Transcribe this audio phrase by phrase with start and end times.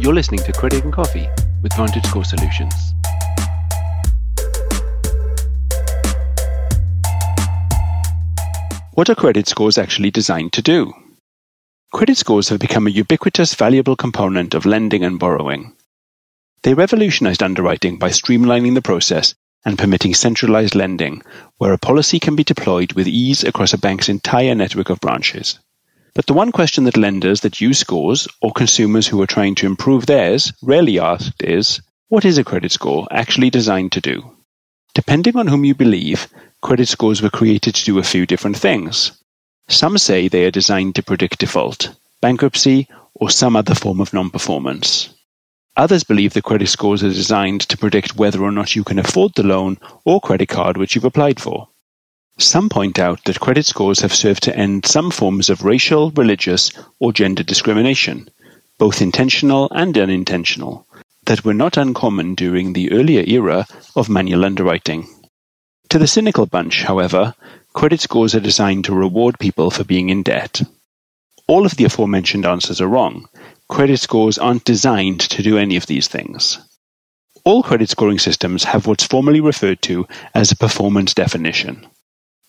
[0.00, 1.28] You're listening to Credit and Coffee
[1.60, 2.72] with Vantage Score Solutions.
[8.94, 10.92] What are credit scores actually designed to do?
[11.92, 15.74] Credit scores have become a ubiquitous, valuable component of lending and borrowing.
[16.62, 19.34] They revolutionized underwriting by streamlining the process
[19.64, 21.22] and permitting centralized lending,
[21.56, 25.58] where a policy can be deployed with ease across a bank's entire network of branches.
[26.18, 29.66] But the one question that lenders that use scores or consumers who are trying to
[29.66, 34.36] improve theirs rarely asked is what is a credit score actually designed to do?
[34.94, 36.26] Depending on whom you believe,
[36.60, 39.12] credit scores were created to do a few different things.
[39.68, 44.28] Some say they are designed to predict default, bankruptcy, or some other form of non
[44.30, 45.10] performance.
[45.76, 49.34] Others believe the credit scores are designed to predict whether or not you can afford
[49.36, 51.68] the loan or credit card which you've applied for.
[52.40, 56.70] Some point out that credit scores have served to end some forms of racial, religious,
[57.00, 58.30] or gender discrimination,
[58.78, 60.86] both intentional and unintentional,
[61.26, 65.08] that were not uncommon during the earlier era of manual underwriting.
[65.88, 67.34] To the cynical bunch, however,
[67.72, 70.62] credit scores are designed to reward people for being in debt.
[71.48, 73.26] All of the aforementioned answers are wrong.
[73.68, 76.60] Credit scores aren't designed to do any of these things.
[77.42, 81.84] All credit scoring systems have what's formally referred to as a performance definition.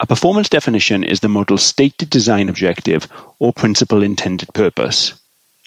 [0.00, 3.08] A performance definition is the model's stated design objective
[3.40, 5.14] or principal intended purpose.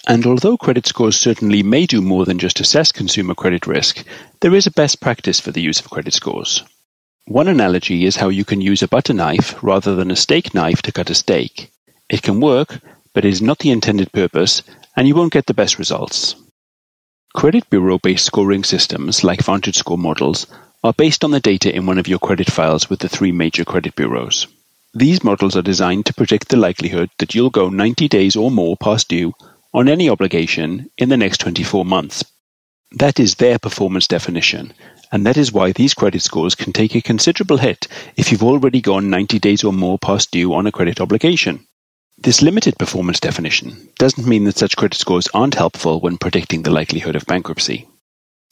[0.07, 4.05] And although credit scores certainly may do more than just assess consumer credit risk,
[4.39, 6.63] there is a best practice for the use of credit scores.
[7.25, 10.81] One analogy is how you can use a butter knife rather than a steak knife
[10.83, 11.69] to cut a steak.
[12.09, 12.79] It can work,
[13.13, 14.63] but it is not the intended purpose,
[14.95, 16.35] and you won't get the best results.
[17.35, 20.47] Credit bureau based scoring systems, like Vantage Score models,
[20.83, 23.63] are based on the data in one of your credit files with the three major
[23.63, 24.47] credit bureaus.
[24.93, 28.75] These models are designed to predict the likelihood that you'll go 90 days or more
[28.75, 29.33] past due
[29.73, 32.25] on any obligation in the next 24 months.
[32.93, 34.73] That is their performance definition,
[35.11, 37.87] and that is why these credit scores can take a considerable hit
[38.17, 41.65] if you've already gone 90 days or more past due on a credit obligation.
[42.17, 46.71] This limited performance definition doesn't mean that such credit scores aren't helpful when predicting the
[46.71, 47.87] likelihood of bankruptcy.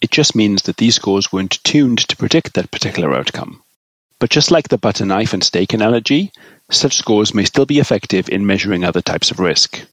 [0.02, 3.62] It just means that these scores weren't tuned to predict that particular outcome.
[4.20, 6.32] But just like the butter knife and steak analogy,
[6.72, 9.86] such scores may still be effective in measuring other types of risk.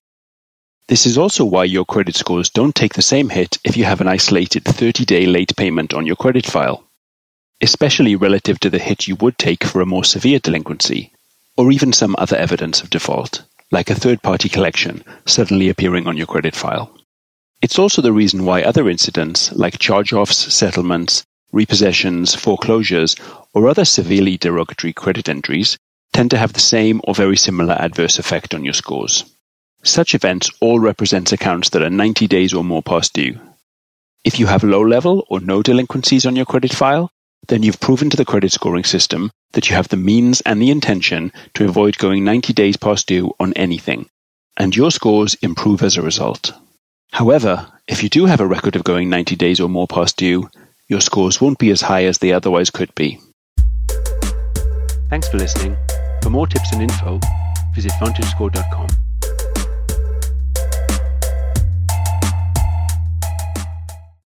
[0.88, 4.00] This is also why your credit scores don't take the same hit if you have
[4.00, 6.84] an isolated 30 day late payment on your credit file,
[7.60, 11.12] especially relative to the hit you would take for a more severe delinquency,
[11.56, 16.16] or even some other evidence of default, like a third party collection suddenly appearing on
[16.16, 16.95] your credit file.
[17.66, 23.16] It's also the reason why other incidents, like charge offs, settlements, repossessions, foreclosures,
[23.54, 25.76] or other severely derogatory credit entries,
[26.12, 29.24] tend to have the same or very similar adverse effect on your scores.
[29.82, 33.36] Such events all represent accounts that are 90 days or more past due.
[34.22, 37.10] If you have low level or no delinquencies on your credit file,
[37.48, 40.70] then you've proven to the credit scoring system that you have the means and the
[40.70, 44.08] intention to avoid going 90 days past due on anything,
[44.56, 46.52] and your scores improve as a result.
[47.16, 50.50] However, if you do have a record of going 90 days or more past due,
[50.86, 53.18] your scores won't be as high as they otherwise could be.
[55.08, 55.78] Thanks for listening.
[56.22, 57.18] For more tips and info,
[57.74, 59.05] visit vantagescore.com.